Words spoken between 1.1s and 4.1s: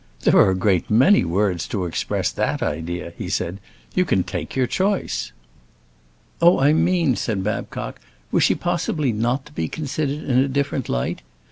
words to express that idea," he said; "you